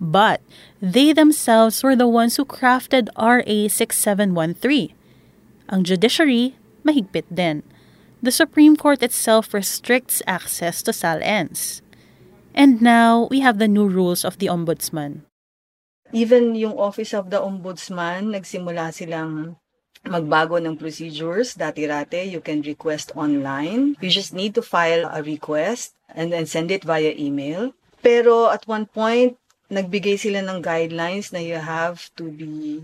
But 0.02 0.42
they 0.82 1.14
themselves 1.14 1.84
were 1.84 1.94
the 1.94 2.10
ones 2.10 2.34
who 2.34 2.44
crafted 2.44 3.06
RA 3.14 3.70
6713. 3.70 4.96
Ang 5.70 5.80
judiciary, 5.86 6.58
mahigpit 6.82 7.30
din. 7.30 7.62
The 8.22 8.34
Supreme 8.34 8.74
Court 8.74 9.02
itself 9.02 9.54
restricts 9.54 10.22
access 10.26 10.82
to 10.82 10.90
SALNs. 10.90 11.82
And 12.54 12.82
now 12.82 13.28
we 13.30 13.40
have 13.40 13.58
the 13.58 13.70
new 13.70 13.86
rules 13.86 14.24
of 14.24 14.38
the 14.38 14.50
Ombudsman. 14.50 15.24
Even 16.12 16.52
yung 16.54 16.76
Office 16.76 17.16
of 17.16 17.32
the 17.32 17.40
Ombudsman, 17.40 18.36
nagsimula 18.36 18.92
silang 18.92 19.56
magbago 20.06 20.58
ng 20.58 20.74
procedures. 20.74 21.54
Dati-rate, 21.54 22.26
you 22.26 22.42
can 22.42 22.62
request 22.62 23.14
online. 23.14 23.94
You 24.02 24.10
just 24.10 24.34
need 24.34 24.54
to 24.58 24.62
file 24.62 25.06
a 25.06 25.22
request 25.22 25.94
and 26.10 26.32
then 26.32 26.46
send 26.46 26.70
it 26.70 26.84
via 26.84 27.14
email. 27.14 27.72
Pero 28.02 28.50
at 28.50 28.66
one 28.66 28.86
point, 28.90 29.38
nagbigay 29.70 30.18
sila 30.18 30.42
ng 30.44 30.60
guidelines 30.60 31.32
na 31.32 31.40
you 31.40 31.56
have 31.56 32.12
to 32.18 32.28
be 32.28 32.82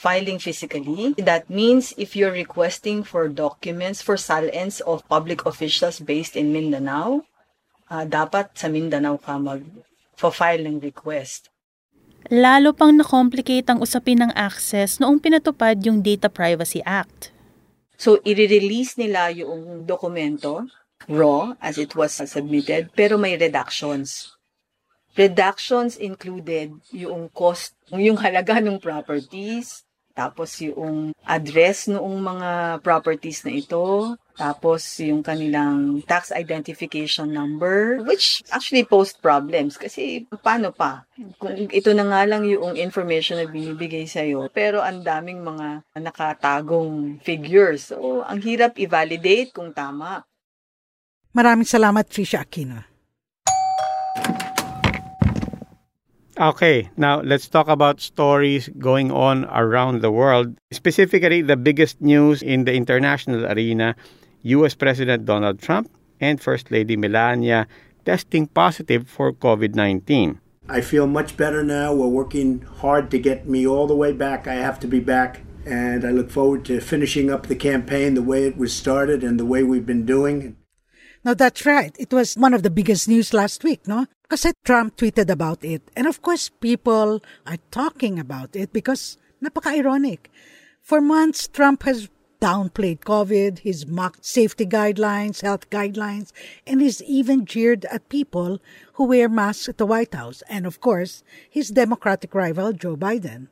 filing 0.00 0.40
physically. 0.40 1.12
That 1.20 1.52
means 1.52 1.92
if 2.00 2.16
you're 2.16 2.32
requesting 2.32 3.04
for 3.04 3.28
documents 3.28 4.00
for 4.00 4.16
salens 4.16 4.80
of 4.80 5.04
public 5.08 5.44
officials 5.44 6.00
based 6.00 6.40
in 6.40 6.56
Mindanao, 6.56 7.28
uh, 7.90 8.04
dapat 8.08 8.56
sa 8.56 8.72
Mindanao 8.72 9.20
ka 9.20 9.36
mag-file 9.36 10.64
ng 10.64 10.80
request. 10.80 11.49
Lalo 12.28 12.76
pang 12.76 12.92
na-complicate 12.92 13.64
ang 13.72 13.80
usapin 13.80 14.20
ng 14.20 14.32
access 14.36 15.00
noong 15.00 15.16
pinatupad 15.16 15.80
yung 15.80 16.04
Data 16.04 16.28
Privacy 16.28 16.84
Act. 16.84 17.32
So, 17.96 18.20
i-release 18.20 19.00
nila 19.00 19.32
yung 19.32 19.88
dokumento, 19.88 20.68
raw, 21.08 21.56
as 21.64 21.80
it 21.80 21.96
was 21.96 22.12
submitted, 22.12 22.92
pero 22.92 23.16
may 23.16 23.40
redactions. 23.40 24.36
Redactions 25.16 25.96
included 25.96 26.76
yung 26.92 27.32
cost, 27.32 27.72
yung 27.88 28.20
halaga 28.20 28.60
ng 28.60 28.76
properties, 28.76 29.84
tapos 30.12 30.60
yung 30.60 31.16
address 31.24 31.88
noong 31.88 32.20
mga 32.20 32.50
properties 32.84 33.42
na 33.48 33.56
ito, 33.56 34.16
tapos 34.40 34.80
yung 35.04 35.20
kanilang 35.20 36.00
tax 36.08 36.32
identification 36.32 37.28
number, 37.28 38.00
which 38.08 38.40
actually 38.48 38.88
posed 38.88 39.20
problems 39.20 39.76
kasi 39.76 40.24
paano 40.40 40.72
pa? 40.72 41.04
Kung 41.36 41.68
ito 41.68 41.92
na 41.92 42.08
nga 42.08 42.24
lang 42.24 42.48
yung 42.48 42.72
information 42.72 43.36
na 43.36 43.44
binibigay 43.44 44.08
sa'yo, 44.08 44.48
pero 44.48 44.80
ang 44.80 45.04
daming 45.04 45.44
mga 45.44 45.84
nakatagong 46.00 47.20
figures. 47.20 47.92
So, 47.92 48.24
ang 48.24 48.40
hirap 48.40 48.80
i-validate 48.80 49.52
kung 49.52 49.76
tama. 49.76 50.24
Maraming 51.36 51.68
salamat, 51.68 52.08
Trisha 52.08 52.40
Aquino. 52.40 52.88
Okay, 56.40 56.88
now 56.96 57.20
let's 57.20 57.52
talk 57.52 57.68
about 57.68 58.00
stories 58.00 58.72
going 58.80 59.12
on 59.12 59.44
around 59.52 60.00
the 60.00 60.08
world. 60.08 60.56
Specifically, 60.72 61.44
the 61.44 61.60
biggest 61.60 62.00
news 62.00 62.40
in 62.40 62.64
the 62.64 62.72
international 62.72 63.44
arena 63.44 63.92
US 64.42 64.74
President 64.74 65.24
Donald 65.24 65.60
Trump 65.60 65.90
and 66.20 66.40
First 66.40 66.70
Lady 66.70 66.96
Melania 66.96 67.66
testing 68.04 68.46
positive 68.46 69.08
for 69.08 69.32
COVID 69.32 69.74
19. 69.74 70.40
I 70.68 70.80
feel 70.80 71.06
much 71.06 71.36
better 71.36 71.64
now. 71.64 71.92
We're 71.92 72.06
working 72.06 72.60
hard 72.62 73.10
to 73.10 73.18
get 73.18 73.48
me 73.48 73.66
all 73.66 73.86
the 73.86 73.96
way 73.96 74.12
back. 74.12 74.46
I 74.46 74.54
have 74.54 74.78
to 74.80 74.86
be 74.86 75.00
back. 75.00 75.42
And 75.66 76.04
I 76.04 76.10
look 76.10 76.30
forward 76.30 76.64
to 76.66 76.80
finishing 76.80 77.30
up 77.30 77.46
the 77.46 77.56
campaign 77.56 78.14
the 78.14 78.22
way 78.22 78.46
it 78.46 78.56
was 78.56 78.72
started 78.72 79.22
and 79.22 79.38
the 79.38 79.44
way 79.44 79.62
we've 79.62 79.84
been 79.84 80.06
doing. 80.06 80.56
Now, 81.22 81.34
that's 81.34 81.66
right. 81.66 81.94
It 81.98 82.12
was 82.12 82.34
one 82.34 82.54
of 82.54 82.62
the 82.62 82.70
biggest 82.70 83.08
news 83.08 83.34
last 83.34 83.62
week, 83.62 83.86
no? 83.86 84.06
Because 84.22 84.46
Trump 84.64 84.96
tweeted 84.96 85.28
about 85.28 85.62
it. 85.64 85.82
And 85.94 86.06
of 86.06 86.22
course, 86.22 86.48
people 86.48 87.20
are 87.46 87.58
talking 87.70 88.18
about 88.18 88.56
it 88.56 88.72
because 88.72 89.18
napaka-ironic. 89.44 90.30
For 90.80 91.00
months, 91.00 91.46
Trump 91.46 91.82
has 91.82 92.08
downplayed 92.40 93.00
COVID, 93.00 93.60
he's 93.60 93.86
mocked 93.86 94.24
safety 94.24 94.66
guidelines, 94.66 95.42
health 95.42 95.68
guidelines, 95.70 96.32
and 96.66 96.80
he's 96.80 97.02
even 97.02 97.44
jeered 97.44 97.84
at 97.86 98.08
people 98.08 98.60
who 98.94 99.04
wear 99.04 99.28
masks 99.28 99.68
at 99.68 99.78
the 99.78 99.86
White 99.86 100.14
House. 100.14 100.42
And 100.48 100.66
of 100.66 100.80
course, 100.80 101.22
his 101.48 101.68
Democratic 101.68 102.34
rival, 102.34 102.72
Joe 102.72 102.96
Biden. 102.96 103.48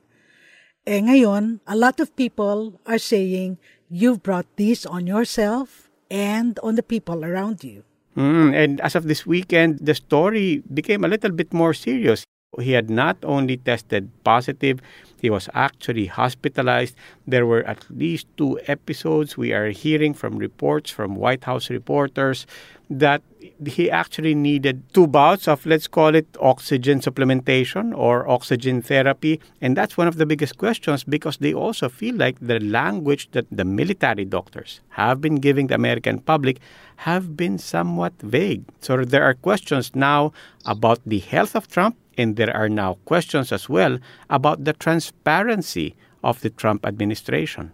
Eh 0.88 1.00
ngayon, 1.04 1.61
a 1.68 1.76
lot 1.76 2.00
of 2.00 2.16
people 2.16 2.80
are 2.87 2.99
saying, 2.99 3.59
you've 3.90 4.23
brought 4.23 4.49
this 4.57 4.87
on 4.87 5.07
yourself 5.07 5.90
and 6.11 6.59
on 6.62 6.76
the 6.76 6.83
people 6.83 7.25
around 7.25 7.62
you. 7.62 7.85
Mm, 8.16 8.57
and 8.57 8.80
as 8.80 8.97
of 8.97 9.04
this 9.04 9.26
weekend, 9.26 9.78
the 9.78 9.95
story 9.95 10.64
became 10.73 11.04
a 11.04 11.09
little 11.09 11.30
bit 11.30 11.52
more 11.52 11.73
serious. 11.73 12.25
He 12.59 12.73
had 12.73 12.90
not 12.90 13.16
only 13.23 13.59
tested 13.59 14.11
positive, 14.25 14.80
he 15.21 15.31
was 15.31 15.49
actually 15.55 16.07
hospitalized. 16.07 16.95
There 17.27 17.47
were 17.47 17.63
at 17.65 17.85
least 17.91 18.27
two 18.37 18.59
episodes. 18.67 19.37
We 19.37 19.53
are 19.53 19.69
hearing 19.71 20.15
from 20.15 20.39
reports 20.39 20.91
from 20.91 21.17
White 21.17 21.45
House 21.45 21.71
reporters 21.71 22.47
that 22.91 23.23
he 23.67 23.91
actually 23.91 24.35
needed 24.35 24.83
two 24.95 25.07
bouts 25.07 25.47
of, 25.47 25.67
let's 25.67 25.87
call 25.87 26.15
it, 26.15 26.27
oxygen 26.41 27.01
supplementation 27.01 27.97
or 27.97 28.29
oxygen 28.29 28.81
therapy. 28.81 29.41
And 29.61 29.77
that's 29.77 29.97
one 29.97 30.09
of 30.09 30.17
the 30.17 30.25
biggest 30.25 30.57
questions 30.57 31.05
because 31.05 31.37
they 31.37 31.53
also 31.53 31.89
feel 31.89 32.15
like 32.15 32.37
the 32.41 32.61
language 32.61 33.31
that 33.33 33.47
the 33.51 33.65
military 33.65 34.25
doctors 34.25 34.81
have 34.91 35.21
been 35.21 35.37
giving 35.37 35.67
the 35.67 35.75
American 35.75 36.21
public 36.21 36.61
have 36.97 37.37
been 37.37 37.59
somewhat 37.59 38.15
vague. 38.21 38.65
So 38.81 39.05
there 39.05 39.25
are 39.25 39.35
questions 39.35 39.95
now 39.95 40.33
about 40.65 41.01
the 41.05 41.19
health 41.19 41.55
of 41.55 41.69
Trump 41.69 41.97
and 42.19 42.37
there 42.37 42.55
are 42.55 42.69
now 42.69 42.99
questions 43.05 43.53
as 43.53 43.69
well 43.69 43.99
about 44.29 44.65
the 44.65 44.73
transparency 44.73 45.95
of 46.23 46.41
the 46.41 46.51
Trump 46.51 46.85
administration. 46.85 47.73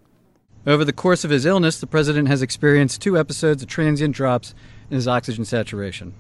Over 0.67 0.85
the 0.85 0.93
course 0.93 1.25
of 1.25 1.31
his 1.31 1.47
illness, 1.47 1.81
the 1.81 1.87
president 1.87 2.29
has 2.29 2.43
experienced 2.43 3.03
two 3.03 3.19
episodes 3.19 3.63
of 3.63 3.69
transient 3.69 4.15
drops 4.15 4.55
in 4.91 4.97
his 4.97 5.09
oxygen 5.09 5.45
saturation. 5.45 6.15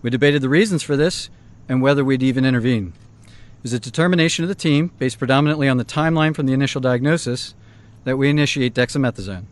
We 0.00 0.10
debated 0.10 0.42
the 0.42 0.48
reasons 0.48 0.82
for 0.82 0.96
this 0.96 1.30
and 1.68 1.80
whether 1.80 2.04
we'd 2.04 2.22
even 2.22 2.44
intervene. 2.44 2.92
It 3.26 3.62
was 3.62 3.72
a 3.72 3.78
determination 3.78 4.44
of 4.44 4.48
the 4.48 4.54
team, 4.54 4.90
based 4.98 5.18
predominantly 5.18 5.68
on 5.68 5.76
the 5.76 5.84
timeline 5.84 6.34
from 6.34 6.46
the 6.46 6.52
initial 6.52 6.80
diagnosis, 6.80 7.54
that 8.04 8.16
we 8.16 8.28
initiate 8.28 8.74
dexamethasone. 8.74 9.44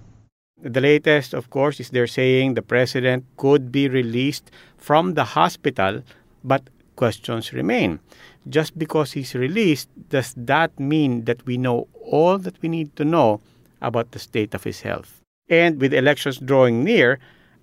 The 0.61 0.80
latest, 0.80 1.33
of 1.33 1.49
course, 1.49 1.80
is 1.80 1.90
they're 1.90 2.07
saying 2.07 2.54
the 2.54 2.62
president 2.62 3.25
could 3.37 3.71
be 3.71 3.88
released 3.88 4.50
from 4.76 5.14
the 5.14 5.25
hospital, 5.25 6.02
but 6.45 6.69
questions 7.00 7.57
remain. 7.57 7.99
Just 8.45 8.76
because 8.76 9.16
he's 9.16 9.33
released, 9.35 9.88
does 10.12 10.35
that 10.37 10.78
mean 10.78 11.25
that 11.25 11.40
we 11.49 11.57
know 11.57 11.88
all 12.04 12.37
that 12.37 12.61
we 12.61 12.69
need 12.69 12.95
to 12.97 13.04
know 13.09 13.40
about 13.80 14.12
the 14.12 14.19
state 14.19 14.52
of 14.52 14.64
his 14.64 14.83
health? 14.85 15.25
And 15.49 15.80
with 15.80 15.97
elections 15.97 16.37
drawing 16.37 16.85
near, 16.85 17.19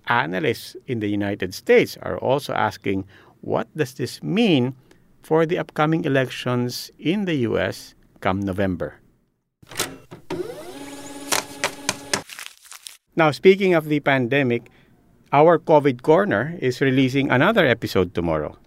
analysts 0.08 0.74
in 0.90 0.98
the 0.98 1.06
United 1.06 1.54
States 1.54 1.96
are 2.02 2.18
also 2.18 2.52
asking 2.52 3.06
what 3.40 3.70
does 3.78 3.94
this 3.94 4.18
mean 4.24 4.74
for 5.22 5.46
the 5.46 5.58
upcoming 5.62 6.02
elections 6.04 6.90
in 6.98 7.24
the 7.24 7.46
US 7.46 7.94
come 8.18 8.40
November? 8.40 8.98
Now, 13.14 13.30
speaking 13.30 13.74
of 13.74 13.86
the 13.86 14.00
pandemic, 14.00 14.66
our 15.30 15.62
COVID 15.62 16.02
Corner 16.02 16.58
is 16.58 16.80
releasing 16.80 17.30
another 17.30 17.66
episode 17.66 18.14
tomorrow. 18.14 18.58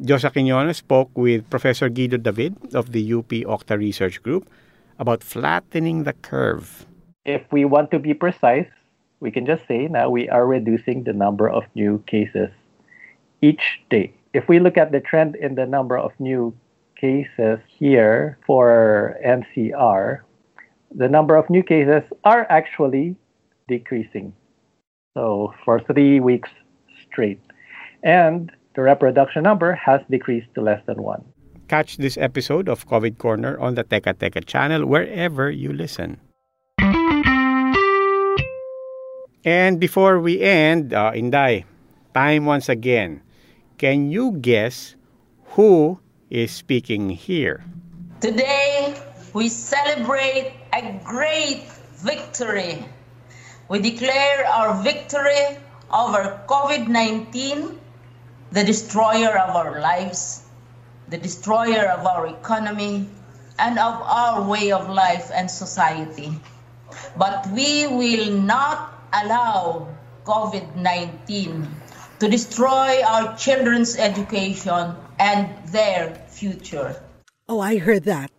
Josa 0.00 0.30
Quiñones 0.30 0.76
spoke 0.76 1.10
with 1.16 1.50
Professor 1.50 1.88
Guido 1.88 2.18
David 2.18 2.54
of 2.72 2.92
the 2.92 3.12
UP 3.12 3.30
Octa 3.50 3.76
Research 3.76 4.22
Group 4.22 4.48
about 4.98 5.24
flattening 5.24 6.04
the 6.04 6.12
curve. 6.12 6.86
If 7.24 7.42
we 7.50 7.64
want 7.64 7.90
to 7.90 7.98
be 7.98 8.14
precise, 8.14 8.68
we 9.18 9.32
can 9.32 9.44
just 9.44 9.66
say 9.66 9.88
now 9.88 10.08
we 10.08 10.28
are 10.28 10.46
reducing 10.46 11.02
the 11.02 11.12
number 11.12 11.48
of 11.48 11.64
new 11.74 12.02
cases 12.06 12.50
each 13.42 13.80
day. 13.90 14.14
If 14.32 14.48
we 14.48 14.60
look 14.60 14.78
at 14.78 14.92
the 14.92 15.00
trend 15.00 15.34
in 15.34 15.56
the 15.56 15.66
number 15.66 15.98
of 15.98 16.12
new 16.20 16.54
cases 16.96 17.58
here 17.66 18.38
for 18.46 19.18
NCR, 19.26 20.20
the 20.94 21.08
number 21.08 21.34
of 21.34 21.50
new 21.50 21.64
cases 21.64 22.04
are 22.22 22.46
actually 22.50 23.16
decreasing. 23.66 24.32
So 25.14 25.54
for 25.64 25.80
three 25.80 26.20
weeks 26.20 26.50
straight. 27.10 27.40
And 28.04 28.52
the 28.74 28.82
reproduction 28.82 29.42
number 29.42 29.72
has 29.72 30.00
decreased 30.10 30.48
to 30.54 30.60
less 30.60 30.82
than 30.86 31.02
one. 31.02 31.24
Catch 31.68 31.98
this 31.98 32.16
episode 32.16 32.68
of 32.68 32.86
COVID 32.88 33.18
Corner 33.18 33.58
on 33.60 33.74
the 33.74 33.84
Teka 33.84 34.14
Teka 34.14 34.44
channel 34.44 34.86
wherever 34.86 35.50
you 35.50 35.72
listen. 35.72 36.20
And 39.44 39.80
before 39.80 40.20
we 40.20 40.40
end, 40.40 40.92
uh, 40.92 41.12
Inday, 41.14 41.64
time 42.14 42.44
once 42.44 42.68
again. 42.68 43.22
Can 43.78 44.10
you 44.10 44.32
guess 44.32 44.96
who 45.54 46.00
is 46.30 46.50
speaking 46.50 47.10
here? 47.10 47.64
Today, 48.20 48.96
we 49.32 49.48
celebrate 49.48 50.52
a 50.72 51.00
great 51.04 51.64
victory 52.02 52.84
we 53.68 53.80
declare 53.80 54.46
our 54.46 54.82
victory 54.82 55.60
over 55.92 56.40
COVID 56.48 56.88
19, 56.88 57.78
the 58.52 58.64
destroyer 58.64 59.36
of 59.36 59.56
our 59.56 59.80
lives, 59.80 60.42
the 61.08 61.18
destroyer 61.18 61.86
of 61.88 62.06
our 62.06 62.26
economy, 62.26 63.08
and 63.58 63.78
of 63.78 64.00
our 64.02 64.42
way 64.46 64.72
of 64.72 64.88
life 64.88 65.30
and 65.34 65.50
society. 65.50 66.32
But 67.16 67.46
we 67.52 67.86
will 67.86 68.32
not 68.32 68.94
allow 69.12 69.88
COVID 70.24 70.76
19 70.76 71.68
to 72.20 72.28
destroy 72.28 73.02
our 73.02 73.36
children's 73.36 73.96
education 73.96 74.94
and 75.18 75.50
their 75.68 76.14
future. 76.28 76.96
Oh, 77.48 77.60
I 77.60 77.78
heard 77.78 78.04
that. 78.04 78.30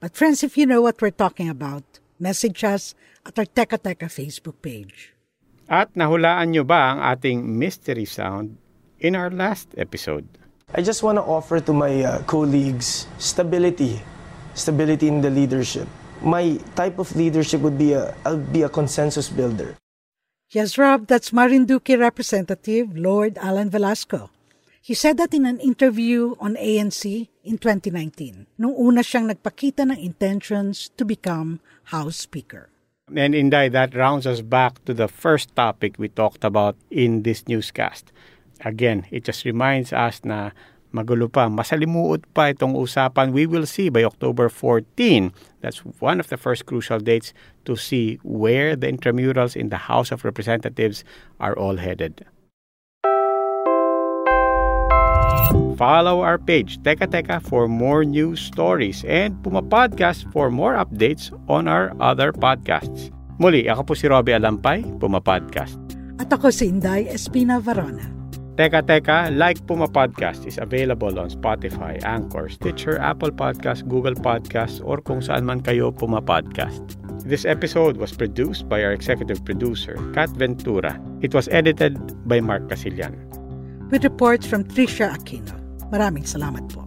But, 0.00 0.16
friends, 0.16 0.42
if 0.42 0.56
you 0.56 0.64
know 0.64 0.80
what 0.80 1.00
we're 1.02 1.12
talking 1.14 1.48
about, 1.48 1.84
message 2.18 2.64
us 2.64 2.94
at 3.26 3.38
our 3.38 3.44
Teka 3.44 3.78
Teka 3.78 4.08
Facebook 4.08 4.62
page. 4.62 5.12
At 5.70 5.94
nahulaan 5.94 6.50
nyo 6.50 6.64
ba 6.66 6.96
ang 6.96 7.00
ating 7.04 7.46
mystery 7.46 8.08
sound 8.08 8.58
in 9.00 9.16
our 9.16 9.30
last 9.30 9.68
episode? 9.76 10.28
I 10.74 10.82
just 10.82 11.02
want 11.02 11.18
to 11.18 11.22
offer 11.22 11.58
to 11.58 11.72
my 11.72 12.04
uh, 12.04 12.22
colleagues 12.24 13.08
stability, 13.18 14.00
stability 14.54 15.08
in 15.08 15.20
the 15.20 15.30
leadership. 15.30 15.88
My 16.22 16.60
type 16.76 16.98
of 16.98 17.14
leadership 17.16 17.60
would 17.62 17.78
be 17.78 17.92
a, 17.92 18.14
I'll 18.24 18.38
be 18.38 18.62
a 18.62 18.68
consensus 18.68 19.28
builder. 19.28 19.76
Yes, 20.50 20.78
Rob, 20.78 21.06
that's 21.06 21.32
Marinduque 21.32 21.98
Representative 21.98 22.96
Lord 22.96 23.38
Allan 23.38 23.70
Velasco. 23.70 24.30
He 24.82 24.94
said 24.94 25.18
that 25.18 25.34
in 25.34 25.44
an 25.44 25.60
interview 25.60 26.34
on 26.40 26.56
ANC 26.56 27.28
in 27.44 27.58
2019, 27.58 28.46
nung 28.58 28.74
una 28.74 29.04
siyang 29.04 29.28
nagpakita 29.28 29.84
ng 29.86 30.00
intentions 30.00 30.90
to 30.96 31.04
become 31.04 31.60
House 31.92 32.16
Speaker. 32.16 32.70
And 33.14 33.34
Inday, 33.34 33.68
that 33.68 33.94
rounds 33.94 34.26
us 34.26 34.40
back 34.40 34.84
to 34.86 34.94
the 34.94 35.08
first 35.08 35.54
topic 35.54 35.96
we 35.98 36.08
talked 36.08 36.44
about 36.44 36.76
in 36.90 37.22
this 37.22 37.46
newscast. 37.46 38.10
Again, 38.64 39.06
it 39.10 39.24
just 39.24 39.44
reminds 39.44 39.92
us 39.92 40.20
na 40.24 40.52
magulo 40.92 41.30
pa, 41.30 41.48
masalimuot 41.48 42.28
pa 42.34 42.52
itong 42.52 42.76
usapan. 42.76 43.32
We 43.32 43.46
will 43.46 43.64
see 43.64 43.88
by 43.88 44.04
October 44.04 44.50
14. 44.50 45.32
That's 45.62 45.80
one 46.02 46.20
of 46.20 46.28
the 46.28 46.36
first 46.36 46.66
crucial 46.66 47.00
dates 47.00 47.32
to 47.64 47.76
see 47.76 48.18
where 48.22 48.76
the 48.76 48.90
intramurals 48.90 49.56
in 49.56 49.70
the 49.70 49.88
House 49.88 50.10
of 50.10 50.24
Representatives 50.26 51.04
are 51.38 51.56
all 51.56 51.76
headed. 51.80 52.26
Follow 55.80 56.20
our 56.20 56.36
page, 56.36 56.76
Teka 56.84 57.08
Teka, 57.08 57.40
for 57.40 57.64
more 57.64 58.04
news 58.04 58.36
stories 58.36 59.00
and 59.08 59.32
Puma 59.40 59.64
Podcast 59.64 60.28
for 60.28 60.52
more 60.52 60.76
updates 60.76 61.32
on 61.48 61.64
our 61.64 61.96
other 61.96 62.36
podcasts. 62.36 63.08
Muli, 63.40 63.64
ako 63.64 63.88
po 63.88 63.92
si 63.96 64.04
Robbie 64.04 64.36
Alampay, 64.36 64.84
Puma 65.00 65.24
Podcast. 65.24 65.80
At 66.20 66.28
ako 66.28 66.52
si 66.52 66.68
Inday 66.68 67.08
Espina 67.08 67.56
Varona. 67.56 68.19
Teka 68.60 68.84
Teka, 68.84 69.32
like 69.32 69.56
Puma 69.64 69.88
Podcast 69.88 70.44
is 70.44 70.60
available 70.60 71.16
on 71.16 71.32
Spotify, 71.32 71.96
Anchor, 72.04 72.52
Stitcher, 72.52 73.00
Apple 73.00 73.32
Podcast, 73.32 73.88
Google 73.88 74.12
Podcast, 74.12 74.84
or 74.84 75.00
kung 75.00 75.24
saan 75.24 75.48
man 75.48 75.64
kayo 75.64 75.88
Puma 75.88 76.20
Podcast. 76.20 77.00
This 77.24 77.48
episode 77.48 77.96
was 77.96 78.12
produced 78.12 78.68
by 78.68 78.84
our 78.84 78.92
executive 78.92 79.40
producer, 79.48 79.96
Kat 80.12 80.28
Ventura. 80.36 81.00
It 81.24 81.32
was 81.32 81.48
edited 81.48 81.96
by 82.28 82.44
Mark 82.44 82.68
Casillan. 82.68 83.16
With 83.88 84.04
reports 84.04 84.44
from 84.44 84.68
Trisha 84.68 85.08
Aquino. 85.08 85.56
Maraming 85.88 86.28
salamat 86.28 86.68
po. 86.68 86.84